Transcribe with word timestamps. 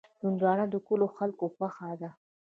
هندوانه 0.21 0.65
د 0.69 0.75
کلیو 0.87 1.13
خلکو 1.17 1.45
خوښه 1.55 1.89
ده. 2.01 2.09